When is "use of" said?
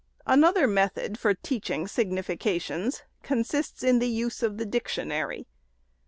4.09-4.57